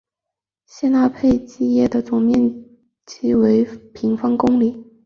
[0.65, 2.65] 谢讷帕基耶的总面
[3.05, 3.63] 积为
[3.93, 4.83] 平方公里。